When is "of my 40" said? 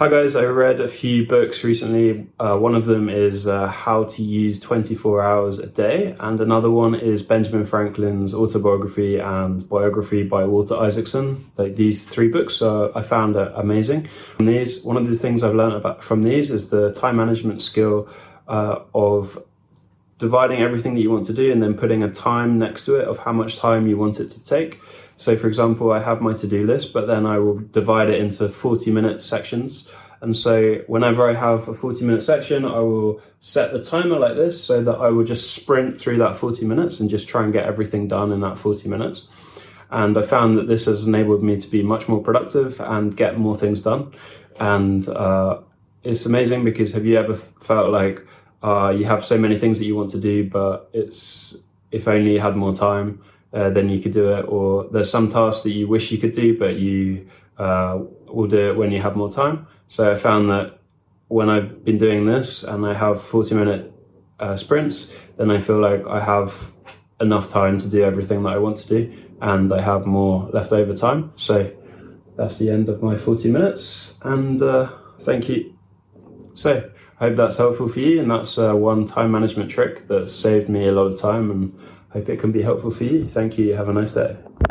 72.88-73.50